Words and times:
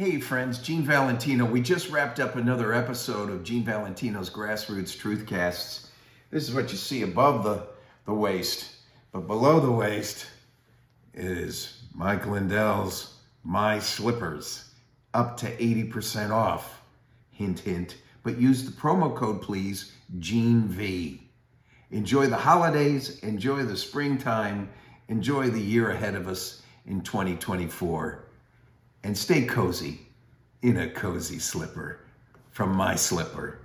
Hey, 0.00 0.18
friends, 0.18 0.56
Gene 0.56 0.82
Valentino. 0.82 1.44
We 1.44 1.60
just 1.60 1.90
wrapped 1.90 2.20
up 2.20 2.36
another 2.36 2.72
episode 2.72 3.28
of 3.28 3.44
Gene 3.44 3.64
Valentino's 3.64 4.30
Grassroots 4.30 4.96
Truthcasts. 4.96 5.88
This 6.30 6.48
is 6.48 6.54
what 6.54 6.72
you 6.72 6.78
see 6.78 7.02
above 7.02 7.44
the, 7.44 7.66
the 8.06 8.14
waist, 8.14 8.76
but 9.12 9.26
below 9.26 9.60
the 9.60 9.70
waist 9.70 10.24
is 11.12 11.82
Mike 11.94 12.24
Lindell's 12.26 13.18
My 13.44 13.78
Slippers, 13.78 14.70
up 15.12 15.36
to 15.36 15.54
80% 15.58 16.30
off. 16.30 16.80
Hint, 17.30 17.58
hint. 17.58 17.98
But 18.22 18.38
use 18.38 18.64
the 18.64 18.72
promo 18.72 19.14
code, 19.14 19.42
please, 19.42 19.92
Gene 20.18 20.62
V. 20.62 21.28
Enjoy 21.90 22.26
the 22.26 22.38
holidays, 22.38 23.18
enjoy 23.18 23.64
the 23.64 23.76
springtime, 23.76 24.70
enjoy 25.08 25.50
the 25.50 25.60
year 25.60 25.90
ahead 25.90 26.14
of 26.14 26.26
us 26.26 26.62
in 26.86 27.02
2024 27.02 28.29
and 29.04 29.16
stay 29.16 29.44
cozy 29.44 30.00
in 30.62 30.78
a 30.78 30.90
cozy 30.90 31.38
slipper 31.38 32.00
from 32.50 32.74
my 32.74 32.94
slipper. 32.94 33.58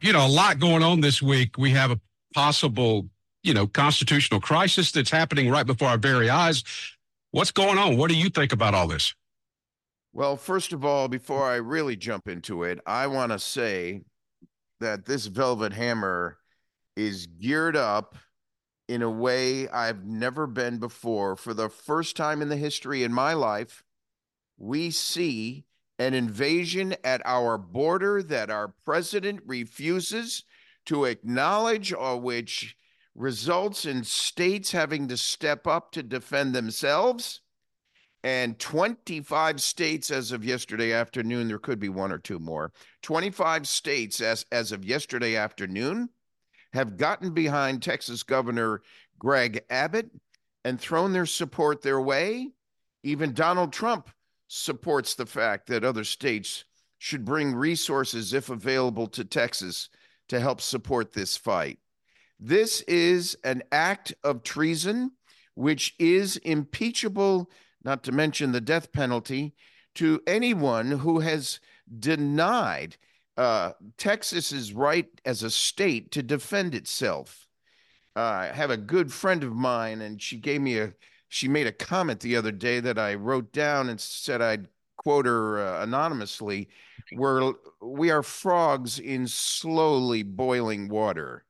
You 0.00 0.12
know, 0.12 0.26
a 0.26 0.28
lot 0.28 0.58
going 0.58 0.82
on 0.82 1.00
this 1.00 1.20
week. 1.20 1.58
We 1.58 1.70
have 1.70 1.90
a 1.90 2.00
possible, 2.34 3.08
you 3.42 3.52
know, 3.52 3.66
constitutional 3.66 4.40
crisis 4.40 4.92
that's 4.92 5.10
happening 5.10 5.50
right 5.50 5.66
before 5.66 5.88
our 5.88 5.98
very 5.98 6.30
eyes. 6.30 6.62
What's 7.32 7.50
going 7.50 7.78
on? 7.78 7.96
What 7.96 8.08
do 8.08 8.16
you 8.16 8.30
think 8.30 8.52
about 8.52 8.74
all 8.74 8.86
this? 8.86 9.14
Well, 10.12 10.36
first 10.36 10.72
of 10.72 10.84
all, 10.84 11.08
before 11.08 11.44
I 11.44 11.56
really 11.56 11.96
jump 11.96 12.28
into 12.28 12.62
it, 12.62 12.80
I 12.86 13.06
want 13.08 13.32
to 13.32 13.38
say 13.38 14.02
that 14.80 15.04
this 15.04 15.26
Velvet 15.26 15.72
Hammer 15.72 16.38
is 16.96 17.26
geared 17.26 17.76
up 17.76 18.16
in 18.88 19.02
a 19.02 19.10
way 19.10 19.68
I've 19.68 20.04
never 20.04 20.46
been 20.46 20.78
before. 20.78 21.36
For 21.36 21.52
the 21.54 21.68
first 21.68 22.16
time 22.16 22.40
in 22.42 22.48
the 22.48 22.56
history 22.56 23.04
in 23.04 23.12
my 23.12 23.34
life, 23.34 23.84
we 24.56 24.90
see 24.90 25.66
an 25.98 26.14
invasion 26.14 26.96
at 27.04 27.20
our 27.24 27.58
border 27.58 28.22
that 28.22 28.50
our 28.50 28.74
president 28.84 29.40
refuses 29.46 30.44
to 30.86 31.04
acknowledge, 31.04 31.92
or 31.92 32.18
which 32.18 32.76
results 33.14 33.84
in 33.84 34.04
states 34.04 34.72
having 34.72 35.08
to 35.08 35.16
step 35.16 35.66
up 35.66 35.92
to 35.92 36.02
defend 36.02 36.54
themselves. 36.54 37.40
And 38.24 38.58
25 38.58 39.60
states 39.60 40.10
as 40.10 40.32
of 40.32 40.44
yesterday 40.44 40.92
afternoon, 40.92 41.48
there 41.48 41.58
could 41.58 41.78
be 41.78 41.88
one 41.88 42.10
or 42.10 42.18
two 42.18 42.38
more. 42.38 42.72
25 43.02 43.68
states 43.68 44.20
as, 44.20 44.46
as 44.50 44.72
of 44.72 44.84
yesterday 44.84 45.36
afternoon 45.36 46.08
have 46.72 46.96
gotten 46.96 47.32
behind 47.32 47.82
Texas 47.82 48.22
Governor 48.22 48.82
Greg 49.18 49.64
Abbott 49.70 50.10
and 50.64 50.80
thrown 50.80 51.12
their 51.12 51.26
support 51.26 51.82
their 51.82 52.00
way. 52.00 52.50
Even 53.02 53.32
Donald 53.32 53.72
Trump 53.72 54.10
supports 54.48 55.14
the 55.14 55.26
fact 55.26 55.66
that 55.68 55.84
other 55.84 56.04
states 56.04 56.64
should 56.98 57.24
bring 57.24 57.54
resources, 57.54 58.32
if 58.32 58.50
available, 58.50 59.06
to 59.06 59.24
Texas 59.24 59.88
to 60.28 60.40
help 60.40 60.60
support 60.60 61.12
this 61.12 61.36
fight. 61.36 61.78
This 62.40 62.82
is 62.82 63.36
an 63.44 63.62
act 63.72 64.14
of 64.22 64.42
treason, 64.42 65.12
which 65.54 65.94
is 65.98 66.36
impeachable, 66.38 67.50
not 67.84 68.02
to 68.04 68.12
mention 68.12 68.52
the 68.52 68.60
death 68.60 68.92
penalty, 68.92 69.54
to 69.94 70.20
anyone 70.26 70.90
who 70.90 71.20
has 71.20 71.60
denied 71.98 72.96
uh, 73.38 73.72
Texas's 73.96 74.72
right 74.72 75.06
as 75.24 75.44
a 75.44 75.50
state 75.50 76.10
to 76.10 76.22
defend 76.24 76.74
itself. 76.74 77.46
Uh, 78.16 78.20
I 78.20 78.46
have 78.46 78.70
a 78.70 78.76
good 78.76 79.12
friend 79.12 79.44
of 79.44 79.54
mine, 79.54 80.00
and 80.00 80.20
she 80.20 80.36
gave 80.36 80.60
me 80.60 80.78
a 80.78 80.92
she 81.28 81.46
made 81.46 81.66
a 81.66 81.72
comment 81.72 82.20
the 82.20 82.36
other 82.36 82.50
day 82.50 82.80
that 82.80 82.98
I 82.98 83.14
wrote 83.14 83.52
down 83.52 83.90
and 83.90 84.00
said 84.00 84.42
I'd 84.42 84.66
quote 84.96 85.26
her 85.26 85.60
uh, 85.60 85.82
anonymously. 85.84 86.68
Where 87.12 87.52
we 87.80 88.10
are 88.10 88.24
frogs 88.24 88.98
in 88.98 89.26
slowly 89.28 90.24
boiling 90.24 90.88
water, 90.88 91.44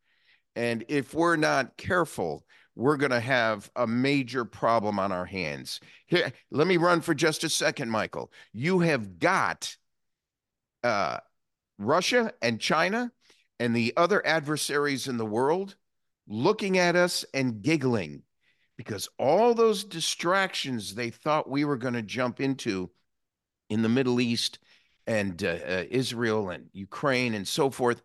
and 0.54 0.84
if 0.88 1.14
we're 1.14 1.36
not 1.36 1.78
careful, 1.78 2.44
we're 2.76 2.98
going 2.98 3.12
to 3.12 3.20
have 3.20 3.70
a 3.74 3.86
major 3.86 4.44
problem 4.44 4.98
on 4.98 5.10
our 5.10 5.24
hands. 5.24 5.80
Here, 6.06 6.32
let 6.50 6.66
me 6.66 6.76
run 6.76 7.00
for 7.00 7.14
just 7.14 7.44
a 7.44 7.48
second, 7.48 7.90
Michael. 7.90 8.30
You 8.52 8.80
have 8.80 9.18
got 9.18 9.74
uh, 10.84 11.18
Russia 11.78 12.32
and 12.42 12.60
China 12.60 13.12
and 13.58 13.74
the 13.74 13.92
other 13.96 14.24
adversaries 14.26 15.08
in 15.08 15.16
the 15.16 15.26
world 15.26 15.76
looking 16.26 16.78
at 16.78 16.96
us 16.96 17.24
and 17.32 17.62
giggling 17.62 18.22
because 18.76 19.08
all 19.18 19.54
those 19.54 19.84
distractions 19.84 20.94
they 20.94 21.10
thought 21.10 21.50
we 21.50 21.64
were 21.64 21.76
going 21.76 21.94
to 21.94 22.02
jump 22.02 22.40
into 22.40 22.90
in 23.70 23.82
the 23.82 23.88
Middle 23.88 24.20
East 24.20 24.58
and 25.06 25.42
uh, 25.42 25.48
uh, 25.66 25.84
Israel 25.90 26.50
and 26.50 26.68
Ukraine 26.72 27.34
and 27.34 27.48
so 27.48 27.70
forth, 27.70 28.02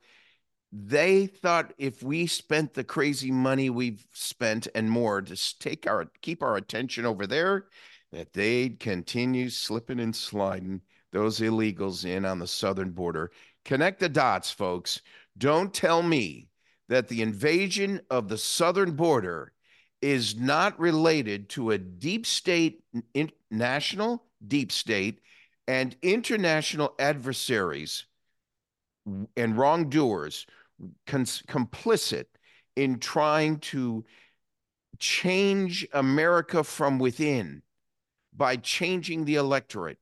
they 0.72 1.28
thought 1.28 1.74
if 1.78 2.02
we 2.02 2.26
spent 2.26 2.74
the 2.74 2.84
crazy 2.84 3.30
money 3.30 3.70
we've 3.70 4.04
spent 4.14 4.68
and 4.74 4.90
more 4.90 5.22
to 5.22 5.60
take 5.60 5.86
our 5.86 6.08
keep 6.22 6.42
our 6.42 6.56
attention 6.56 7.06
over 7.06 7.28
there, 7.28 7.66
that 8.14 8.34
they'd 8.34 8.80
continue 8.80 9.50
slipping 9.50 10.00
and 10.00 10.16
sliding 10.16 10.82
those 11.12 11.40
illegals 11.40 12.06
in 12.06 12.26
on 12.26 12.40
the 12.40 12.48
southern 12.48 12.92
border 12.92 13.32
Connect 13.66 14.00
the 14.00 14.10
dots, 14.10 14.52
folks. 14.52 15.02
Don't 15.38 15.74
tell 15.74 16.04
me 16.04 16.50
that 16.90 17.08
the 17.08 17.22
invasion 17.22 18.02
of 18.10 18.28
the 18.28 18.38
southern 18.38 18.92
border 18.92 19.54
is 20.02 20.36
not 20.36 20.78
related 20.80 21.50
to 21.50 21.72
a 21.72 21.78
deep 21.78 22.26
state, 22.26 22.84
national 23.50 24.26
deep 24.46 24.72
state, 24.72 25.22
and 25.68 25.96
international 26.02 26.94
adversaries 27.00 28.06
and 29.38 29.58
wrongdoers 29.58 30.46
complicit 31.08 32.26
in 32.76 33.00
trying 33.00 33.60
to 33.60 34.04
change 35.00 35.88
America 35.94 36.64
from 36.64 37.00
within 37.00 37.62
by 38.36 38.56
changing 38.58 39.26
the 39.26 39.36
electorate 39.36 39.98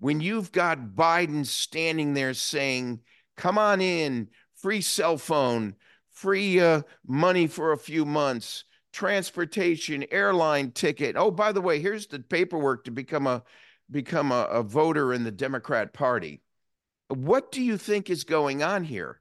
when 0.00 0.20
you've 0.20 0.50
got 0.50 0.96
Biden 0.96 1.46
standing 1.46 2.14
there 2.14 2.34
saying, 2.34 3.00
come 3.36 3.58
on 3.58 3.80
in, 3.80 4.28
free 4.56 4.80
cell 4.80 5.18
phone, 5.18 5.76
free 6.10 6.58
uh, 6.58 6.82
money 7.06 7.46
for 7.46 7.72
a 7.72 7.78
few 7.78 8.04
months, 8.04 8.64
transportation, 8.92 10.04
airline 10.10 10.72
ticket. 10.72 11.16
Oh, 11.16 11.30
by 11.30 11.52
the 11.52 11.60
way, 11.60 11.80
here's 11.80 12.06
the 12.06 12.18
paperwork 12.18 12.84
to 12.84 12.90
become 12.90 13.26
a 13.26 13.42
become 13.90 14.32
a, 14.32 14.44
a 14.44 14.62
voter 14.62 15.12
in 15.12 15.24
the 15.24 15.30
Democrat 15.30 15.92
Party. 15.92 16.40
What 17.08 17.52
do 17.52 17.60
you 17.60 17.76
think 17.76 18.08
is 18.08 18.24
going 18.24 18.62
on 18.62 18.84
here? 18.84 19.20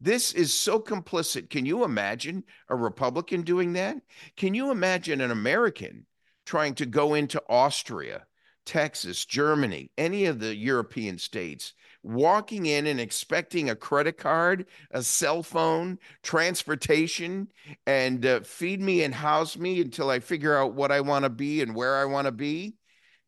This 0.00 0.32
is 0.32 0.52
so 0.52 0.80
complicit. 0.80 1.48
Can 1.48 1.64
you 1.64 1.84
imagine 1.84 2.44
a 2.68 2.76
Republican 2.76 3.42
doing 3.42 3.74
that? 3.74 3.96
Can 4.36 4.52
you 4.52 4.70
imagine 4.70 5.20
an 5.20 5.30
American 5.30 6.06
trying 6.44 6.74
to 6.74 6.86
go 6.86 7.14
into 7.14 7.42
Austria 7.48 8.26
Texas, 8.64 9.24
Germany, 9.24 9.90
any 9.98 10.26
of 10.26 10.38
the 10.38 10.54
European 10.54 11.18
states, 11.18 11.74
walking 12.02 12.66
in 12.66 12.86
and 12.86 13.00
expecting 13.00 13.70
a 13.70 13.76
credit 13.76 14.16
card, 14.16 14.66
a 14.90 15.02
cell 15.02 15.42
phone, 15.42 15.98
transportation, 16.22 17.48
and 17.86 18.24
uh, 18.24 18.40
feed 18.40 18.80
me 18.80 19.02
and 19.02 19.14
house 19.14 19.56
me 19.56 19.80
until 19.80 20.10
I 20.10 20.20
figure 20.20 20.56
out 20.56 20.74
what 20.74 20.92
I 20.92 21.00
want 21.00 21.24
to 21.24 21.30
be 21.30 21.62
and 21.62 21.74
where 21.74 21.96
I 21.96 22.04
want 22.04 22.26
to 22.26 22.32
be. 22.32 22.76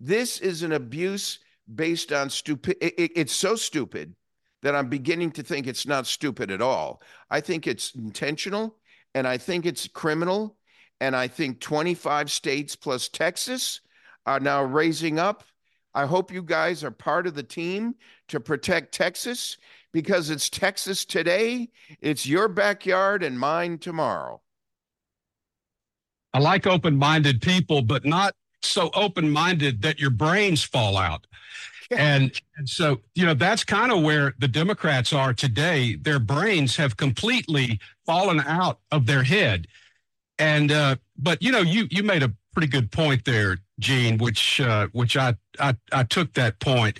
This 0.00 0.40
is 0.40 0.62
an 0.62 0.72
abuse 0.72 1.38
based 1.72 2.12
on 2.12 2.30
stupid. 2.30 2.76
It, 2.80 3.12
it's 3.16 3.34
so 3.34 3.56
stupid 3.56 4.14
that 4.62 4.74
I'm 4.74 4.88
beginning 4.88 5.32
to 5.32 5.42
think 5.42 5.66
it's 5.66 5.86
not 5.86 6.06
stupid 6.06 6.50
at 6.50 6.62
all. 6.62 7.02
I 7.30 7.40
think 7.40 7.66
it's 7.66 7.94
intentional 7.94 8.76
and 9.14 9.26
I 9.26 9.38
think 9.38 9.64
it's 9.64 9.88
criminal. 9.88 10.56
And 11.00 11.14
I 11.14 11.28
think 11.28 11.60
25 11.60 12.30
states 12.30 12.76
plus 12.76 13.08
Texas 13.08 13.80
are 14.24 14.40
now 14.40 14.62
raising 14.62 15.18
up. 15.18 15.44
I 15.94 16.06
hope 16.06 16.32
you 16.32 16.42
guys 16.42 16.84
are 16.84 16.90
part 16.90 17.26
of 17.26 17.34
the 17.34 17.42
team 17.42 17.94
to 18.28 18.40
protect 18.40 18.92
Texas 18.92 19.56
because 19.92 20.28
it's 20.28 20.50
Texas 20.50 21.04
today. 21.04 21.70
It's 22.00 22.26
your 22.26 22.48
backyard 22.48 23.22
and 23.22 23.38
mine 23.38 23.78
tomorrow. 23.78 24.42
I 26.34 26.38
like 26.38 26.66
open 26.66 26.96
minded 26.96 27.40
people, 27.40 27.80
but 27.80 28.04
not 28.04 28.34
so 28.62 28.90
open 28.92 29.30
minded 29.30 29.80
that 29.82 29.98
your 29.98 30.10
brains 30.10 30.62
fall 30.62 30.98
out. 30.98 31.26
And, 31.90 32.38
and 32.58 32.68
so, 32.68 33.00
you 33.14 33.24
know, 33.24 33.32
that's 33.32 33.64
kind 33.64 33.92
of 33.92 34.02
where 34.02 34.34
the 34.38 34.48
Democrats 34.48 35.12
are 35.12 35.32
today. 35.32 35.96
Their 35.96 36.18
brains 36.18 36.76
have 36.76 36.96
completely 36.96 37.80
fallen 38.04 38.40
out 38.40 38.80
of 38.90 39.06
their 39.06 39.22
head. 39.22 39.66
And, 40.38 40.70
uh, 40.70 40.96
but, 41.16 41.42
you 41.42 41.52
know, 41.52 41.60
you, 41.60 41.86
you 41.90 42.02
made 42.02 42.22
a 42.22 42.32
pretty 42.52 42.68
good 42.68 42.90
point 42.90 43.24
there, 43.24 43.58
Gene, 43.78 44.16
which 44.16 44.60
uh, 44.62 44.88
which 44.92 45.18
I, 45.18 45.34
I 45.60 45.76
I 45.92 46.04
took 46.04 46.32
that 46.32 46.58
point, 46.58 46.98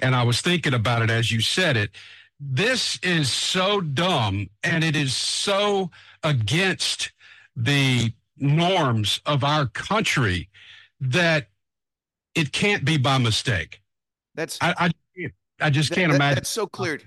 and 0.00 0.14
I 0.14 0.22
was 0.22 0.42
thinking 0.42 0.74
about 0.74 1.00
it 1.00 1.08
as 1.08 1.32
you 1.32 1.40
said 1.40 1.78
it. 1.78 1.92
This 2.38 2.98
is 3.02 3.32
so 3.32 3.80
dumb, 3.80 4.50
and 4.62 4.84
it 4.84 4.94
is 4.94 5.16
so 5.16 5.90
against 6.22 7.12
the 7.56 8.12
norms 8.36 9.22
of 9.24 9.42
our 9.42 9.64
country 9.64 10.50
that 11.00 11.48
it 12.34 12.52
can't 12.52 12.84
be 12.84 12.98
by 12.98 13.16
mistake. 13.16 13.80
That's 14.34 14.58
I 14.60 14.74
I, 15.16 15.30
I 15.58 15.70
just 15.70 15.90
can't 15.90 16.12
that, 16.12 16.16
imagine. 16.16 16.34
That's 16.34 16.50
so 16.50 16.66
clear. 16.66 17.00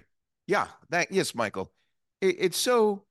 Yeah, 0.47 0.65
that 0.89 1.11
yes, 1.11 1.35
Michael. 1.35 1.71
It, 2.19 2.37
it's 2.39 2.57
so 2.57 3.03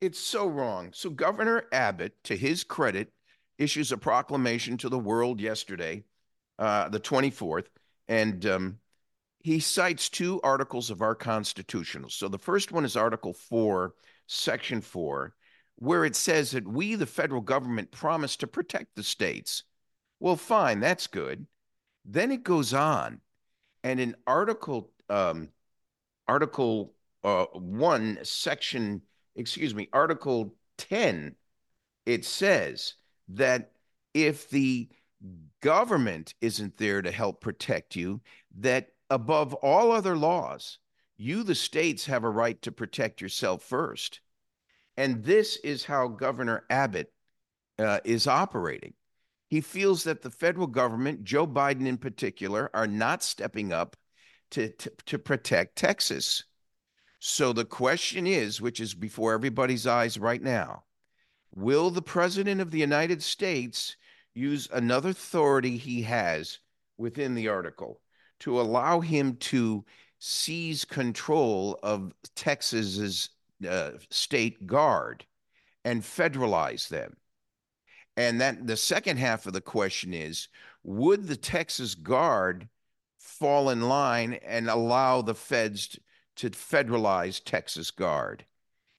it's 0.00 0.18
so 0.18 0.46
wrong. 0.46 0.90
So 0.92 1.10
Governor 1.10 1.64
Abbott, 1.72 2.14
to 2.24 2.36
his 2.36 2.64
credit, 2.64 3.12
issues 3.58 3.92
a 3.92 3.98
proclamation 3.98 4.76
to 4.78 4.88
the 4.88 4.98
world 4.98 5.40
yesterday, 5.40 6.04
uh, 6.58 6.88
the 6.88 7.00
24th, 7.00 7.66
and 8.08 8.44
um, 8.46 8.78
he 9.40 9.60
cites 9.60 10.08
two 10.08 10.40
articles 10.42 10.90
of 10.90 11.02
our 11.02 11.14
Constitution. 11.14 12.04
So 12.08 12.28
the 12.28 12.38
first 12.38 12.72
one 12.72 12.84
is 12.84 12.96
Article 12.96 13.34
4, 13.34 13.94
Section 14.26 14.80
4, 14.80 15.34
where 15.76 16.04
it 16.04 16.16
says 16.16 16.50
that 16.52 16.66
we, 16.66 16.94
the 16.94 17.06
federal 17.06 17.40
government, 17.40 17.90
promise 17.90 18.36
to 18.36 18.46
protect 18.46 18.96
the 18.96 19.02
states. 19.02 19.64
Well, 20.18 20.36
fine, 20.36 20.80
that's 20.80 21.06
good. 21.06 21.46
Then 22.04 22.32
it 22.32 22.42
goes 22.42 22.72
on, 22.74 23.20
and 23.84 24.00
in 24.00 24.14
Article 24.26 24.90
um, 25.08 25.48
Article 26.28 26.94
uh, 27.24 27.46
1, 27.52 28.20
Section, 28.22 29.02
excuse 29.34 29.74
me, 29.74 29.88
Article 29.92 30.54
10, 30.78 31.34
it 32.06 32.24
says 32.24 32.94
that 33.28 33.72
if 34.14 34.50
the 34.50 34.88
government 35.60 36.34
isn't 36.40 36.76
there 36.76 37.02
to 37.02 37.10
help 37.10 37.40
protect 37.40 37.96
you, 37.96 38.20
that 38.58 38.88
above 39.10 39.54
all 39.54 39.92
other 39.92 40.16
laws, 40.16 40.78
you, 41.16 41.42
the 41.42 41.54
states, 41.54 42.06
have 42.06 42.24
a 42.24 42.30
right 42.30 42.60
to 42.62 42.72
protect 42.72 43.20
yourself 43.20 43.62
first. 43.62 44.20
And 44.96 45.22
this 45.22 45.56
is 45.56 45.84
how 45.84 46.08
Governor 46.08 46.64
Abbott 46.70 47.12
uh, 47.78 48.00
is 48.04 48.26
operating. 48.26 48.94
He 49.48 49.60
feels 49.60 50.04
that 50.04 50.22
the 50.22 50.30
federal 50.30 50.66
government, 50.66 51.24
Joe 51.24 51.46
Biden 51.46 51.86
in 51.86 51.98
particular, 51.98 52.70
are 52.72 52.86
not 52.86 53.22
stepping 53.22 53.72
up 53.72 53.96
to, 54.52 54.70
to, 54.70 54.92
to 55.06 55.18
protect 55.18 55.76
Texas. 55.76 56.44
So 57.20 57.52
the 57.52 57.66
question 57.66 58.26
is, 58.26 58.62
which 58.62 58.80
is 58.80 58.94
before 58.94 59.34
everybody's 59.34 59.86
eyes 59.86 60.18
right 60.18 60.42
now, 60.42 60.84
will 61.54 61.90
the 61.90 62.00
President 62.00 62.62
of 62.62 62.70
the 62.70 62.78
United 62.78 63.22
States 63.22 63.96
use 64.34 64.68
another 64.72 65.10
authority 65.10 65.76
he 65.76 66.02
has 66.02 66.58
within 66.96 67.34
the 67.34 67.48
article 67.48 68.00
to 68.40 68.58
allow 68.58 69.00
him 69.00 69.36
to 69.36 69.84
seize 70.18 70.86
control 70.86 71.78
of 71.82 72.14
Texas's 72.36 73.28
uh, 73.68 73.90
state 74.08 74.66
guard 74.66 75.26
and 75.84 76.02
federalize 76.02 76.88
them? 76.88 77.18
And 78.16 78.40
that 78.40 78.66
the 78.66 78.78
second 78.78 79.18
half 79.18 79.44
of 79.44 79.52
the 79.52 79.60
question 79.60 80.14
is 80.14 80.48
would 80.84 81.26
the 81.26 81.36
Texas 81.36 81.94
Guard 81.94 82.66
fall 83.18 83.68
in 83.68 83.82
line 83.82 84.38
and 84.42 84.70
allow 84.70 85.20
the 85.20 85.34
feds 85.34 85.98
to 86.40 86.50
federalize 86.50 87.42
Texas 87.42 87.90
Guard? 87.90 88.44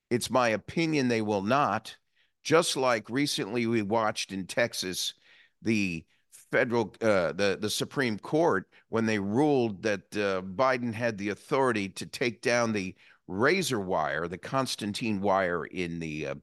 It's 0.09 0.29
my 0.29 0.49
opinion 0.49 1.07
they 1.07 1.21
will 1.21 1.41
not. 1.41 1.95
Just 2.43 2.75
like 2.75 3.09
recently 3.09 3.67
we 3.67 3.81
watched 3.81 4.31
in 4.31 4.47
Texas 4.47 5.13
the 5.61 6.05
federal 6.51 6.93
uh, 7.01 7.31
the 7.31 7.57
the 7.59 7.69
Supreme 7.69 8.17
Court 8.17 8.67
when 8.89 9.05
they 9.05 9.19
ruled 9.19 9.83
that 9.83 10.01
uh, 10.15 10.41
Biden 10.41 10.93
had 10.93 11.17
the 11.17 11.29
authority 11.29 11.88
to 11.89 12.05
take 12.05 12.41
down 12.41 12.73
the 12.73 12.95
razor 13.27 13.79
wire, 13.79 14.27
the 14.27 14.38
Constantine 14.38 15.21
wire 15.21 15.65
in 15.65 15.99
the 15.99 16.27
uh, 16.27 16.35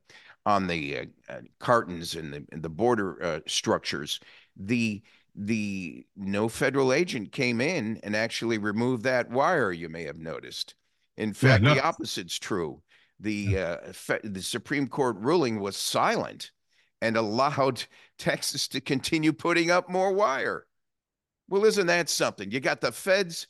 on 0.47 0.67
the 0.67 0.99
uh, 0.99 1.05
uh, 1.29 1.41
cartons 1.59 2.15
and 2.15 2.33
the, 2.33 2.45
the 2.56 2.71
border 2.71 3.23
uh, 3.23 3.41
structures, 3.47 4.19
the 4.56 5.03
the 5.35 6.05
no 6.17 6.49
federal 6.49 6.93
agent 6.93 7.31
came 7.31 7.61
in 7.61 8.00
and 8.03 8.17
actually 8.17 8.59
removed 8.59 9.05
that 9.05 9.31
wire. 9.31 9.71
You 9.71 9.89
may 9.89 10.05
have 10.05 10.19
noticed. 10.19 10.75
In 11.19 11.32
fact, 11.32 11.65
yeah, 11.65 11.70
no. 11.70 11.75
the 11.75 11.87
opposite's 11.87 12.38
true. 12.38 12.81
The 13.20 13.59
uh, 13.59 13.76
the 14.23 14.41
Supreme 14.41 14.87
Court 14.87 15.17
ruling 15.19 15.59
was 15.59 15.76
silent 15.76 16.53
and 17.03 17.17
allowed 17.17 17.82
Texas 18.19 18.69
to 18.69 18.81
continue 18.81 19.32
putting 19.32 19.70
up 19.70 19.91
more 19.91 20.12
wire. 20.12 20.65
Well, 21.49 21.65
isn't 21.65 21.88
that 21.88 22.09
something? 22.09 22.50
You 22.53 22.61
got 22.61 22.81
the 22.81 22.93
feds 22.93 23.49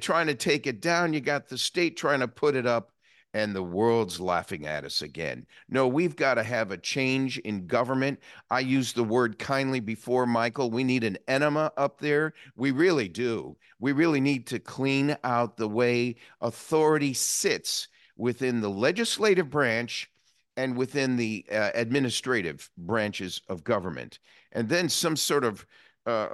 trying 0.00 0.28
to 0.28 0.34
take 0.34 0.68
it 0.68 0.80
down. 0.80 1.12
You 1.12 1.20
got 1.20 1.48
the 1.48 1.58
state 1.58 1.96
trying 1.96 2.20
to 2.20 2.28
put 2.28 2.54
it 2.54 2.66
up 2.66 2.91
and 3.34 3.54
the 3.54 3.62
world's 3.62 4.20
laughing 4.20 4.66
at 4.66 4.84
us 4.84 5.02
again. 5.02 5.46
No, 5.68 5.88
we've 5.88 6.16
got 6.16 6.34
to 6.34 6.42
have 6.42 6.70
a 6.70 6.76
change 6.76 7.38
in 7.38 7.66
government. 7.66 8.20
I 8.50 8.60
used 8.60 8.94
the 8.94 9.04
word 9.04 9.38
kindly 9.38 9.80
before, 9.80 10.26
Michael. 10.26 10.70
We 10.70 10.84
need 10.84 11.04
an 11.04 11.18
enema 11.28 11.72
up 11.76 11.98
there. 11.98 12.34
We 12.56 12.70
really 12.70 13.08
do. 13.08 13.56
We 13.78 13.92
really 13.92 14.20
need 14.20 14.46
to 14.48 14.58
clean 14.58 15.16
out 15.24 15.56
the 15.56 15.68
way 15.68 16.16
authority 16.40 17.14
sits 17.14 17.88
within 18.16 18.60
the 18.60 18.70
legislative 18.70 19.50
branch 19.50 20.10
and 20.56 20.76
within 20.76 21.16
the 21.16 21.46
uh, 21.50 21.70
administrative 21.74 22.70
branches 22.76 23.40
of 23.48 23.64
government. 23.64 24.18
And 24.52 24.68
then 24.68 24.88
some 24.88 25.16
sort 25.16 25.44
of 25.44 25.66
uh, 26.04 26.26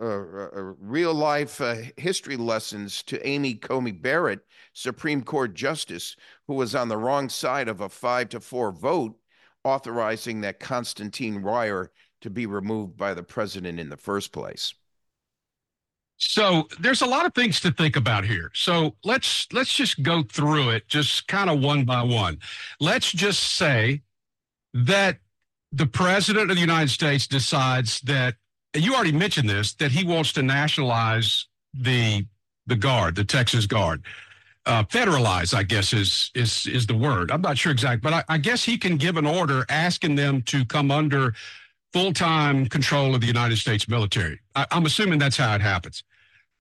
uh, 0.00 0.04
uh, 0.04 0.48
real 0.80 1.12
life 1.12 1.60
uh, 1.60 1.76
history 1.96 2.36
lessons 2.36 3.02
to 3.02 3.26
Amy 3.26 3.54
Coney 3.54 3.92
Barrett, 3.92 4.40
Supreme 4.72 5.22
Court 5.22 5.54
Justice, 5.54 6.16
who 6.46 6.54
was 6.54 6.74
on 6.74 6.88
the 6.88 6.96
wrong 6.96 7.28
side 7.28 7.68
of 7.68 7.80
a 7.80 7.88
five 7.88 8.30
to 8.30 8.40
four 8.40 8.72
vote 8.72 9.16
authorizing 9.64 10.40
that 10.40 10.60
Constantine 10.60 11.42
wire 11.42 11.90
to 12.22 12.30
be 12.30 12.46
removed 12.46 12.96
by 12.96 13.14
the 13.14 13.22
president 13.22 13.78
in 13.78 13.88
the 13.88 13.96
first 13.96 14.32
place. 14.32 14.74
So 16.16 16.68
there's 16.78 17.00
a 17.00 17.06
lot 17.06 17.24
of 17.24 17.34
things 17.34 17.60
to 17.60 17.72
think 17.72 17.96
about 17.96 18.24
here. 18.24 18.50
So 18.54 18.96
let's 19.04 19.46
let's 19.52 19.74
just 19.74 20.02
go 20.02 20.22
through 20.22 20.70
it 20.70 20.86
just 20.86 21.26
kind 21.28 21.48
of 21.48 21.60
one 21.60 21.84
by 21.84 22.02
one. 22.02 22.38
Let's 22.78 23.10
just 23.10 23.56
say 23.56 24.02
that 24.74 25.18
the 25.72 25.86
president 25.86 26.50
of 26.50 26.56
the 26.56 26.60
United 26.60 26.90
States 26.90 27.26
decides 27.26 28.00
that 28.02 28.34
you 28.74 28.94
already 28.94 29.12
mentioned 29.12 29.48
this 29.48 29.74
that 29.74 29.90
he 29.90 30.04
wants 30.04 30.32
to 30.34 30.42
nationalize 30.42 31.46
the 31.74 32.26
the 32.66 32.76
guard, 32.76 33.16
the 33.16 33.24
Texas 33.24 33.66
Guard. 33.66 34.02
Uh, 34.66 34.84
federalize, 34.84 35.54
I 35.54 35.62
guess, 35.62 35.92
is 35.92 36.30
is 36.34 36.66
is 36.66 36.86
the 36.86 36.94
word. 36.94 37.30
I'm 37.30 37.40
not 37.40 37.58
sure 37.58 37.72
exact, 37.72 38.02
but 38.02 38.12
I, 38.12 38.24
I 38.28 38.38
guess 38.38 38.62
he 38.62 38.76
can 38.76 38.96
give 38.96 39.16
an 39.16 39.26
order 39.26 39.64
asking 39.68 40.14
them 40.14 40.42
to 40.42 40.64
come 40.64 40.90
under 40.90 41.34
full 41.92 42.12
time 42.12 42.66
control 42.66 43.14
of 43.14 43.20
the 43.20 43.26
United 43.26 43.56
States 43.56 43.88
military. 43.88 44.40
I, 44.54 44.66
am 44.70 44.86
assuming 44.86 45.18
that's 45.18 45.36
how 45.36 45.54
it 45.54 45.60
happens. 45.60 46.04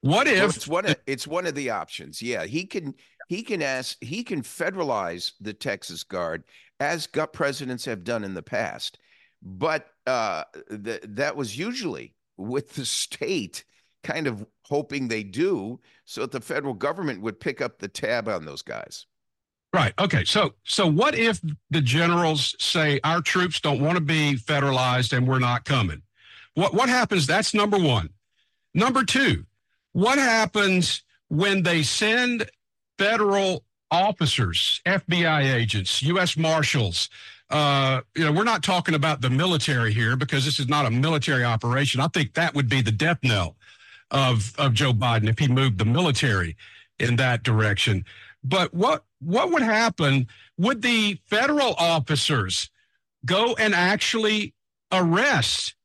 What 0.02 0.28
if 0.28 0.40
well, 0.40 0.50
it's 0.50 0.68
one 0.68 0.86
of, 0.86 0.96
it's 1.08 1.28
one 1.28 1.46
of 1.46 1.56
the 1.56 1.70
options? 1.70 2.22
Yeah, 2.22 2.46
he 2.46 2.66
can 2.66 2.96
he 3.28 3.44
can 3.44 3.62
ask 3.62 3.98
he 4.02 4.24
can 4.24 4.42
federalize 4.42 5.34
the 5.42 5.54
Texas 5.54 6.04
Guard 6.04 6.44
as 6.80 7.06
gut 7.06 7.34
presidents 7.34 7.86
have 7.86 8.04
done 8.04 8.24
in 8.24 8.34
the 8.34 8.42
past, 8.42 8.98
but 9.42 9.88
uh, 10.08 10.44
th- 10.84 11.04
that 11.04 11.36
was 11.36 11.58
usually 11.58 12.14
with 12.38 12.74
the 12.74 12.86
state 12.86 13.64
kind 14.04 14.28
of 14.28 14.46
hoping 14.64 15.08
they 15.08 15.24
do, 15.24 15.80
so 16.06 16.22
that 16.22 16.32
the 16.32 16.42
federal 16.42 16.74
government 16.74 17.22
would 17.22 17.40
pick 17.40 17.62
up 17.62 17.80
the 17.80 17.88
tab 17.88 18.28
on 18.28 18.46
those 18.46 18.62
guys. 18.62 19.06
Right. 19.74 19.94
Okay. 20.00 20.24
So 20.26 20.54
so 20.64 20.88
what 20.88 21.16
if 21.16 21.42
the 21.70 21.82
generals 21.82 22.56
say 22.60 23.00
our 23.04 23.22
troops 23.22 23.60
don't 23.60 23.82
want 23.82 23.96
to 23.98 24.04
be 24.04 24.36
federalized 24.36 25.16
and 25.16 25.28
we're 25.28 25.40
not 25.40 25.66
coming? 25.66 26.02
What 26.56 26.74
what 26.74 26.90
happens? 26.90 27.28
That's 27.28 27.54
number 27.54 27.78
one. 27.78 28.10
Number 28.74 29.04
two, 29.04 29.46
what 29.94 30.18
happens 30.18 31.04
when 31.28 31.62
they 31.64 31.84
send 31.84 32.50
federal 32.98 33.64
officers, 33.92 34.82
FBI 34.86 35.54
agents, 35.54 36.02
U.S. 36.04 36.36
Marshals? 36.36 37.10
Uh, 37.50 38.02
you 38.16 38.24
know, 38.24 38.32
we're 38.32 38.44
not 38.44 38.64
talking 38.64 38.94
about 38.94 39.22
the 39.22 39.30
military 39.30 39.94
here 39.94 40.16
because 40.16 40.46
this 40.46 40.60
is 40.60 40.68
not 40.68 40.86
a 40.86 40.92
military 40.92 41.44
operation. 41.44 42.00
I 42.00 42.08
think 42.08 42.34
that 42.36 42.54
would 42.54 42.70
be 42.70 42.82
the 42.82 42.92
death 42.92 43.20
knell 43.24 43.56
of 44.12 44.54
of 44.58 44.74
Joe 44.74 44.94
Biden 44.94 45.30
if 45.30 45.40
he 45.40 45.48
moved 45.48 45.78
the 45.78 45.86
military 45.86 46.56
in 47.00 47.16
that 47.16 47.44
direction. 47.44 48.06
But 48.44 48.74
what 48.74 49.04
what 49.20 49.52
would 49.52 49.64
happen? 49.64 50.28
Would 50.58 50.82
the 50.82 51.20
federal 51.26 51.74
officers 51.76 52.70
go 53.26 53.56
and 53.56 53.74
actually 53.74 54.54
arrest 54.92 55.76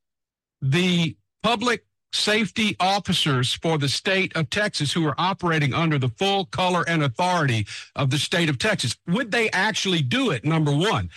the 0.61 1.17
public 1.43 1.85
safety 2.13 2.77
officers 2.79 3.55
for 3.55 3.77
the 3.77 3.89
state 3.89 4.35
of 4.37 4.49
Texas 4.49 4.93
who 4.93 5.05
are 5.07 5.15
operating 5.19 5.75
under 5.75 5.99
the 5.99 6.09
full 6.09 6.47
color 6.47 6.85
and 6.87 7.03
authority 7.03 7.67
of 7.97 8.11
the 8.11 8.19
state 8.19 8.49
of 8.49 8.59
Texas. 8.59 8.97
Would 9.09 9.33
they 9.33 9.51
actually 9.51 10.01
do 10.01 10.31
it? 10.31 10.45
Number 10.45 10.73
one, 10.73 11.11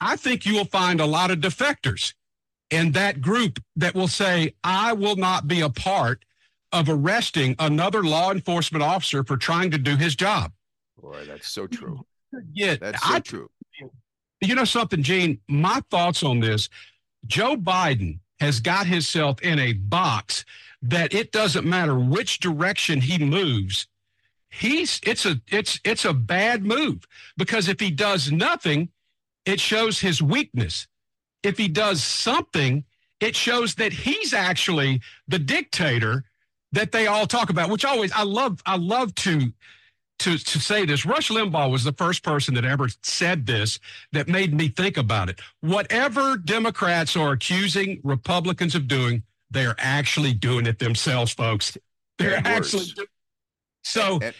I 0.00 0.16
think 0.16 0.46
you 0.46 0.54
will 0.54 0.64
find 0.64 1.00
a 1.00 1.06
lot 1.06 1.30
of 1.30 1.38
defectors 1.38 2.14
in 2.70 2.92
that 2.92 3.20
group 3.20 3.58
that 3.76 3.94
will 3.94 4.08
say, 4.08 4.54
I 4.62 4.92
will 4.92 5.16
not 5.16 5.48
be 5.48 5.60
a 5.60 5.70
part 5.70 6.24
of 6.72 6.88
arresting 6.88 7.56
another 7.58 8.02
law 8.02 8.30
enforcement 8.30 8.82
officer 8.82 9.24
for 9.24 9.36
trying 9.36 9.70
to 9.70 9.78
do 9.78 9.96
his 9.96 10.14
job. 10.14 10.52
Boy, 11.00 11.24
that's 11.26 11.48
so 11.48 11.66
true. 11.66 12.04
Yeah, 12.52 12.76
that's 12.76 13.02
so 13.02 13.14
I, 13.14 13.20
true. 13.20 13.50
You 14.40 14.54
know 14.54 14.64
something, 14.64 15.02
Gene? 15.02 15.40
My 15.48 15.82
thoughts 15.90 16.22
on 16.22 16.40
this 16.40 16.68
Joe 17.26 17.56
Biden 17.56 18.18
has 18.40 18.60
got 18.60 18.86
himself 18.86 19.40
in 19.42 19.58
a 19.58 19.72
box 19.72 20.44
that 20.82 21.12
it 21.12 21.32
doesn't 21.32 21.66
matter 21.66 21.98
which 21.98 22.38
direction 22.38 23.00
he 23.00 23.18
moves, 23.18 23.88
he's 24.50 25.00
it's 25.02 25.26
a 25.26 25.40
it's 25.48 25.80
it's 25.84 26.04
a 26.04 26.12
bad 26.12 26.64
move 26.64 27.06
because 27.36 27.68
if 27.68 27.80
he 27.80 27.90
does 27.90 28.30
nothing, 28.30 28.88
it 29.44 29.60
shows 29.60 30.00
his 30.00 30.22
weakness. 30.22 30.86
If 31.42 31.56
he 31.56 31.68
does 31.68 32.02
something, 32.02 32.84
it 33.20 33.34
shows 33.34 33.74
that 33.76 33.92
he's 33.92 34.32
actually 34.32 35.00
the 35.26 35.38
dictator 35.38 36.24
that 36.72 36.92
they 36.92 37.06
all 37.06 37.26
talk 37.26 37.50
about, 37.50 37.70
which 37.70 37.84
always 37.84 38.12
I 38.12 38.22
love 38.22 38.62
I 38.66 38.76
love 38.76 39.14
to 39.16 39.52
to 40.20 40.38
to 40.38 40.60
say 40.60 40.84
this. 40.84 41.06
Rush 41.06 41.30
Limbaugh 41.30 41.70
was 41.70 41.84
the 41.84 41.92
first 41.92 42.22
person 42.22 42.54
that 42.54 42.64
ever 42.64 42.88
said 43.02 43.46
this 43.46 43.78
that 44.12 44.28
made 44.28 44.54
me 44.54 44.68
think 44.68 44.96
about 44.96 45.28
it. 45.28 45.40
Whatever 45.60 46.36
Democrats 46.36 47.16
are 47.16 47.32
accusing 47.32 48.00
Republicans 48.04 48.74
of 48.74 48.88
doing, 48.88 49.22
they 49.50 49.64
are 49.64 49.76
actually 49.78 50.34
doing 50.34 50.66
it 50.66 50.78
themselves, 50.78 51.32
folks. 51.32 51.76
They're 52.18 52.42
actually 52.44 52.86
so 53.82 54.18
and, 54.20 54.34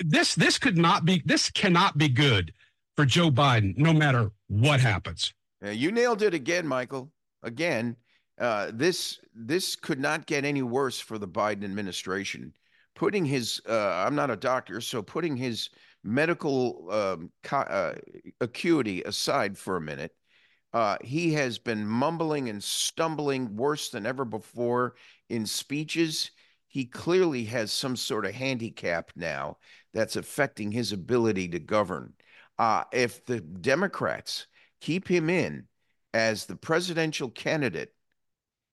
this 0.00 0.34
this 0.34 0.58
could 0.58 0.76
not 0.76 1.04
be 1.04 1.22
this 1.24 1.50
cannot 1.50 1.96
be 1.96 2.08
good 2.08 2.52
for 2.96 3.04
Joe 3.04 3.30
Biden, 3.30 3.76
no 3.76 3.92
matter 3.92 4.30
what 4.48 4.80
happens. 4.80 5.32
you 5.70 5.90
nailed 5.90 6.22
it 6.22 6.34
again, 6.34 6.66
Michael. 6.66 7.10
Again, 7.42 7.96
uh, 8.38 8.70
this 8.72 9.20
this 9.34 9.76
could 9.76 10.00
not 10.00 10.26
get 10.26 10.44
any 10.44 10.62
worse 10.62 10.98
for 10.98 11.18
the 11.18 11.28
Biden 11.28 11.64
administration. 11.64 12.52
Putting 12.94 13.24
his, 13.24 13.60
uh, 13.68 14.04
I'm 14.06 14.14
not 14.14 14.30
a 14.30 14.36
doctor, 14.36 14.80
so 14.80 15.02
putting 15.02 15.36
his 15.36 15.70
medical 16.04 16.88
um, 16.90 17.30
uh, 17.50 17.94
acuity 18.40 19.02
aside 19.02 19.58
for 19.58 19.76
a 19.76 19.80
minute, 19.80 20.12
uh, 20.72 20.96
he 21.02 21.32
has 21.32 21.58
been 21.58 21.86
mumbling 21.86 22.48
and 22.48 22.62
stumbling 22.62 23.56
worse 23.56 23.88
than 23.88 24.06
ever 24.06 24.24
before 24.24 24.94
in 25.28 25.46
speeches. 25.46 26.30
He 26.66 26.84
clearly 26.84 27.44
has 27.44 27.72
some 27.72 27.96
sort 27.96 28.26
of 28.26 28.34
handicap 28.34 29.10
now 29.16 29.58
that's 29.92 30.16
affecting 30.16 30.72
his 30.72 30.92
ability 30.92 31.48
to 31.48 31.58
govern. 31.58 32.14
Uh, 32.58 32.84
if 32.92 33.24
the 33.24 33.40
Democrats 33.40 34.46
keep 34.80 35.08
him 35.08 35.28
in 35.28 35.66
as 36.12 36.46
the 36.46 36.56
presidential 36.56 37.28
candidate 37.30 37.92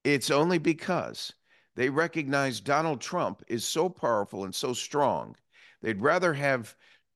it's 0.04 0.32
only 0.32 0.58
because 0.58 1.34
they 1.76 1.90
recognize 1.90 2.60
Donald 2.60 3.02
Trump 3.02 3.44
is 3.48 3.64
so 3.64 3.88
powerful 3.90 4.46
and 4.46 4.54
so 4.54 4.74
strong. 4.74 5.36
They'd 5.82 6.02
rather 6.02 6.34
have 6.34 6.76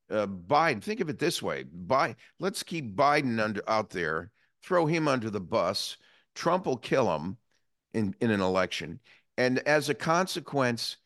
uh, 0.09 0.27
Biden. 0.27 0.83
Think 0.83 0.99
of 0.99 1.09
it 1.09 1.19
this 1.19 1.41
way: 1.41 1.63
Biden. 1.63 2.15
Let's 2.39 2.63
keep 2.63 2.95
Biden 2.95 3.41
under 3.41 3.67
out 3.67 3.89
there. 3.89 4.31
Throw 4.63 4.85
him 4.85 5.07
under 5.07 5.29
the 5.29 5.41
bus. 5.41 5.97
Trump 6.35 6.65
will 6.65 6.77
kill 6.77 7.13
him 7.15 7.37
in 7.93 8.15
in 8.21 8.31
an 8.31 8.41
election, 8.41 8.99
and 9.37 9.59
as 9.59 9.89
a 9.89 9.95
consequence, 9.95 10.97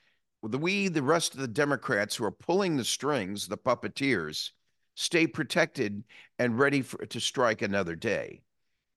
we, 0.41 0.87
the 0.89 1.01
rest 1.01 1.33
of 1.33 1.39
the 1.39 1.47
Democrats 1.47 2.15
who 2.15 2.25
are 2.25 2.31
pulling 2.31 2.77
the 2.77 2.85
strings, 2.85 3.47
the 3.47 3.57
puppeteers, 3.57 4.51
stay 4.99 5.25
protected 5.25 6.03
and 6.39 6.59
ready 6.59 6.81
for, 6.81 6.97
to 7.05 7.21
strike 7.21 7.61
another 7.61 7.95
day, 7.95 8.41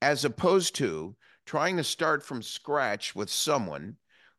as 0.00 0.24
opposed 0.24 0.74
to 0.74 1.14
trying 1.46 1.76
to 1.76 1.84
start 1.84 2.24
from 2.24 2.42
scratch 2.42 3.14
with 3.14 3.30
someone 3.30 3.96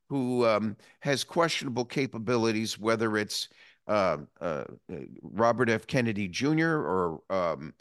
who 0.09 0.45
um, 0.45 0.75
has 0.99 1.23
questionable 1.23 1.85
capabilities, 1.85 2.77
whether 2.77 3.17
it's 3.17 3.47
uh, 3.87 4.17
uh, 4.41 4.65
Robert 5.21 5.69
F. 5.69 5.87
Kennedy 5.87 6.27
Jr. 6.27 6.67
or 6.67 7.21
um, 7.29 7.73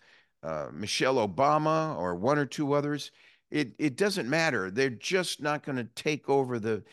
uh, 0.44 0.68
Michelle 0.72 1.16
Obama 1.16 1.98
or 1.98 2.14
one 2.14 2.38
or 2.38 2.46
two 2.46 2.74
others. 2.74 3.10
It, 3.50 3.74
it 3.80 3.96
doesn't 3.96 4.30
matter. 4.30 4.70
They're 4.70 4.90
just 4.90 5.42
not 5.42 5.64
going 5.64 5.76
to 5.76 5.88
take 5.96 6.28
over 6.28 6.60
the 6.60 6.84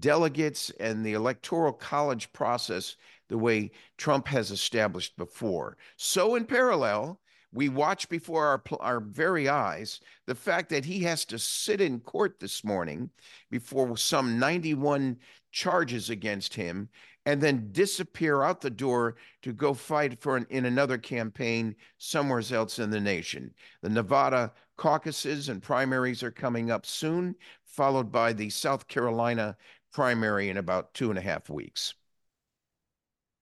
delegates 0.00 0.70
and 0.80 1.04
the 1.04 1.12
electoral 1.12 1.74
college 1.74 2.32
process 2.32 2.96
the 3.28 3.38
way 3.38 3.70
Trump 3.96 4.28
has 4.28 4.50
established 4.50 5.16
before. 5.16 5.76
So, 5.96 6.34
in 6.34 6.44
parallel, 6.44 7.20
we 7.52 7.68
watch 7.68 8.08
before 8.08 8.46
our, 8.46 8.62
our 8.80 9.00
very 9.00 9.48
eyes 9.48 10.00
the 10.26 10.34
fact 10.34 10.68
that 10.70 10.84
he 10.84 11.00
has 11.04 11.24
to 11.26 11.38
sit 11.38 11.80
in 11.80 12.00
court 12.00 12.38
this 12.40 12.62
morning 12.62 13.10
before 13.50 13.96
some 13.96 14.38
91 14.38 15.16
charges 15.50 16.10
against 16.10 16.54
him 16.54 16.88
and 17.24 17.40
then 17.40 17.68
disappear 17.72 18.42
out 18.42 18.60
the 18.60 18.70
door 18.70 19.16
to 19.42 19.52
go 19.52 19.74
fight 19.74 20.20
for 20.20 20.36
an, 20.36 20.46
in 20.50 20.64
another 20.64 20.98
campaign 20.98 21.74
somewhere 21.98 22.42
else 22.52 22.78
in 22.78 22.90
the 22.90 23.00
nation. 23.00 23.52
The 23.82 23.90
Nevada 23.90 24.52
caucuses 24.76 25.48
and 25.48 25.62
primaries 25.62 26.22
are 26.22 26.30
coming 26.30 26.70
up 26.70 26.86
soon, 26.86 27.34
followed 27.64 28.10
by 28.10 28.32
the 28.32 28.48
South 28.50 28.88
Carolina 28.88 29.56
primary 29.92 30.48
in 30.48 30.56
about 30.56 30.94
two 30.94 31.10
and 31.10 31.18
a 31.18 31.22
half 31.22 31.50
weeks. 31.50 31.94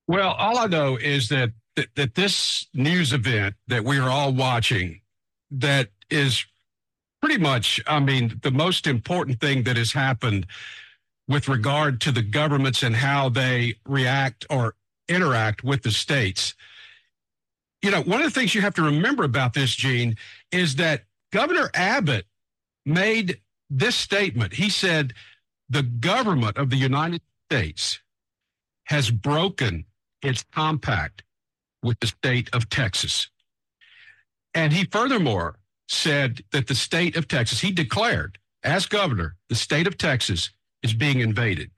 Well, 0.08 0.30
all 0.32 0.58
I 0.58 0.66
know 0.66 0.96
is 0.96 1.28
that 1.30 1.50
that, 1.76 1.88
that 1.94 2.14
this 2.14 2.66
news 2.74 3.12
event 3.12 3.54
that 3.68 3.84
we 3.84 3.98
are 3.98 4.08
all 4.08 4.32
watching 4.32 5.00
that 5.50 5.88
is 6.10 6.44
pretty 7.20 7.38
much, 7.38 7.80
I 7.86 8.00
mean, 8.00 8.40
the 8.42 8.50
most 8.50 8.86
important 8.86 9.40
thing 9.40 9.62
that 9.64 9.76
has 9.76 9.92
happened 9.92 10.46
with 11.28 11.48
regard 11.48 12.00
to 12.02 12.12
the 12.12 12.22
governments 12.22 12.82
and 12.82 12.96
how 12.96 13.28
they 13.28 13.74
react 13.86 14.46
or 14.48 14.74
interact 15.08 15.62
with 15.64 15.82
the 15.82 15.90
states. 15.90 16.54
You 17.82 17.90
know, 17.90 18.02
one 18.02 18.20
of 18.20 18.26
the 18.26 18.38
things 18.38 18.54
you 18.54 18.62
have 18.62 18.74
to 18.74 18.82
remember 18.82 19.24
about 19.24 19.52
this, 19.52 19.74
Gene, 19.74 20.16
is 20.50 20.76
that 20.76 21.04
Governor 21.32 21.70
Abbott 21.74 22.26
made 22.84 23.40
this 23.68 23.96
statement. 23.96 24.54
He 24.54 24.70
said, 24.70 25.12
the 25.68 25.82
government 25.82 26.56
of 26.56 26.70
the 26.70 26.76
United 26.76 27.20
States 27.50 27.98
has 28.84 29.10
broken 29.10 29.84
its 30.26 30.44
compact 30.52 31.22
with 31.82 31.98
the 32.00 32.06
state 32.08 32.48
of 32.52 32.68
Texas. 32.68 33.30
And 34.54 34.72
he 34.72 34.84
furthermore 34.84 35.58
said 35.88 36.42
that 36.52 36.66
the 36.66 36.74
state 36.74 37.16
of 37.16 37.28
Texas, 37.28 37.60
he 37.60 37.70
declared 37.70 38.38
as 38.64 38.86
governor, 38.86 39.36
the 39.48 39.54
state 39.54 39.86
of 39.86 39.96
Texas 39.96 40.50
is 40.82 40.92
being 40.92 41.20
invaded. 41.20 41.70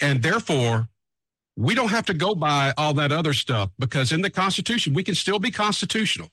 And 0.00 0.22
therefore, 0.22 0.88
we 1.56 1.74
don't 1.74 1.90
have 1.90 2.06
to 2.06 2.14
go 2.14 2.34
by 2.34 2.72
all 2.78 2.94
that 2.94 3.12
other 3.12 3.32
stuff 3.34 3.70
because 3.78 4.12
in 4.12 4.22
the 4.22 4.30
Constitution, 4.30 4.94
we 4.94 5.02
can 5.02 5.14
still 5.14 5.38
be 5.38 5.50
constitutional 5.50 6.30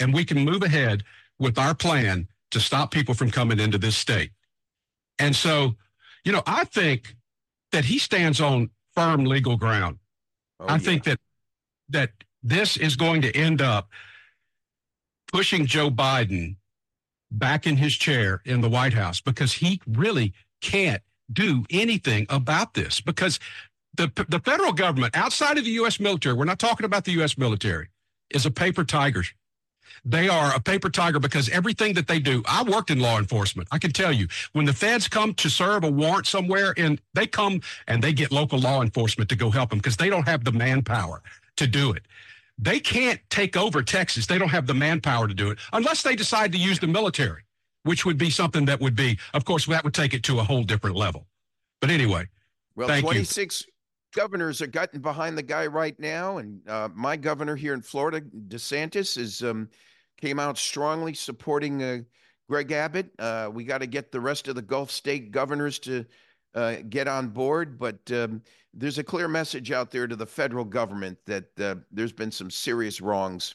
and 0.00 0.14
we 0.14 0.24
can 0.24 0.38
move 0.38 0.62
ahead 0.62 1.04
with 1.38 1.58
our 1.58 1.74
plan 1.74 2.26
to 2.50 2.58
stop 2.58 2.90
people 2.90 3.14
from 3.14 3.30
coming 3.30 3.60
into 3.60 3.78
this 3.78 3.96
state. 3.96 4.30
And 5.18 5.36
so, 5.36 5.76
you 6.24 6.32
know, 6.32 6.42
I 6.46 6.64
think 6.64 7.14
that 7.72 7.84
he 7.84 7.98
stands 7.98 8.40
on 8.40 8.70
firm 8.94 9.24
legal 9.24 9.56
ground. 9.56 9.98
Oh, 10.60 10.66
I 10.66 10.72
yeah. 10.72 10.78
think 10.78 11.04
that 11.04 11.20
that 11.88 12.10
this 12.42 12.76
is 12.76 12.96
going 12.96 13.22
to 13.22 13.36
end 13.36 13.60
up 13.60 13.88
pushing 15.32 15.66
Joe 15.66 15.90
Biden 15.90 16.56
back 17.30 17.66
in 17.66 17.76
his 17.76 17.94
chair 17.94 18.40
in 18.44 18.60
the 18.60 18.68
White 18.68 18.94
House 18.94 19.20
because 19.20 19.54
he 19.54 19.80
really 19.86 20.32
can't 20.60 21.02
do 21.32 21.64
anything 21.70 22.26
about 22.28 22.74
this 22.74 23.00
because 23.00 23.38
the 23.96 24.10
the 24.28 24.40
federal 24.40 24.72
government 24.72 25.16
outside 25.16 25.58
of 25.58 25.64
the 25.64 25.70
US 25.72 25.98
military 25.98 26.34
we're 26.34 26.44
not 26.44 26.58
talking 26.58 26.86
about 26.86 27.04
the 27.04 27.12
US 27.22 27.36
military 27.36 27.88
is 28.30 28.46
a 28.46 28.50
paper 28.50 28.84
tiger 28.84 29.24
they 30.04 30.28
are 30.28 30.54
a 30.54 30.60
paper 30.60 30.90
tiger 30.90 31.18
because 31.18 31.48
everything 31.48 31.94
that 31.94 32.06
they 32.06 32.18
do 32.18 32.42
I 32.46 32.62
worked 32.62 32.90
in 32.90 33.00
law 33.00 33.18
enforcement 33.18 33.68
I 33.72 33.78
can 33.78 33.92
tell 33.92 34.12
you 34.12 34.28
when 34.52 34.64
the 34.64 34.72
feds 34.72 35.08
come 35.08 35.34
to 35.34 35.48
serve 35.48 35.84
a 35.84 35.90
warrant 35.90 36.26
somewhere 36.26 36.74
and 36.76 37.00
they 37.14 37.26
come 37.26 37.60
and 37.86 38.02
they 38.02 38.12
get 38.12 38.30
local 38.32 38.58
law 38.58 38.82
enforcement 38.82 39.28
to 39.30 39.36
go 39.36 39.50
help 39.50 39.70
them 39.70 39.78
because 39.78 39.96
they 39.96 40.10
don't 40.10 40.28
have 40.28 40.44
the 40.44 40.52
manpower 40.52 41.22
to 41.56 41.66
do 41.66 41.92
it. 41.92 42.02
They 42.58 42.80
can't 42.80 43.20
take 43.28 43.56
over 43.56 43.82
Texas. 43.82 44.26
They 44.26 44.38
don't 44.38 44.48
have 44.48 44.66
the 44.66 44.74
manpower 44.74 45.28
to 45.28 45.34
do 45.34 45.50
it 45.50 45.58
unless 45.72 46.02
they 46.02 46.16
decide 46.16 46.52
to 46.52 46.58
use 46.58 46.78
the 46.78 46.86
military, 46.86 47.42
which 47.82 48.06
would 48.06 48.18
be 48.18 48.30
something 48.30 48.64
that 48.66 48.80
would 48.80 48.96
be, 48.96 49.18
of 49.34 49.44
course, 49.44 49.66
that 49.66 49.84
would 49.84 49.94
take 49.94 50.14
it 50.14 50.22
to 50.24 50.38
a 50.40 50.44
whole 50.44 50.62
different 50.62 50.96
level. 50.96 51.26
But 51.80 51.90
anyway, 51.90 52.28
well, 52.74 52.88
26 52.88 53.62
you. 53.66 53.72
Governors 54.16 54.62
are 54.62 54.66
getting 54.66 55.00
behind 55.00 55.36
the 55.36 55.42
guy 55.42 55.66
right 55.66 55.98
now. 56.00 56.38
And 56.38 56.66
uh, 56.68 56.88
my 56.94 57.16
governor 57.16 57.54
here 57.54 57.74
in 57.74 57.82
Florida, 57.82 58.22
DeSantis, 58.48 59.18
is 59.18 59.42
um, 59.42 59.68
came 60.20 60.40
out 60.40 60.56
strongly 60.56 61.12
supporting 61.12 61.82
uh, 61.82 61.98
Greg 62.48 62.72
Abbott. 62.72 63.10
Uh, 63.18 63.50
we 63.52 63.62
got 63.62 63.78
to 63.78 63.86
get 63.86 64.10
the 64.10 64.20
rest 64.20 64.48
of 64.48 64.54
the 64.54 64.62
Gulf 64.62 64.90
state 64.90 65.30
governors 65.30 65.78
to 65.80 66.06
uh, 66.54 66.76
get 66.88 67.06
on 67.06 67.28
board. 67.28 67.78
But 67.78 67.98
um, 68.10 68.42
there's 68.72 68.98
a 68.98 69.04
clear 69.04 69.28
message 69.28 69.70
out 69.70 69.90
there 69.90 70.06
to 70.06 70.16
the 70.16 70.26
federal 70.26 70.64
government 70.64 71.18
that 71.26 71.60
uh, 71.60 71.76
there's 71.92 72.12
been 72.12 72.32
some 72.32 72.50
serious 72.50 73.02
wrongs 73.02 73.54